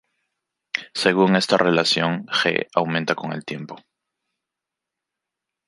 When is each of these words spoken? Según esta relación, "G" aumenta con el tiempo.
Según 0.95 1.35
esta 1.35 1.57
relación, 1.59 2.25
"G" 2.27 2.65
aumenta 2.73 3.13
con 3.13 3.33
el 3.33 3.45
tiempo. 3.45 3.75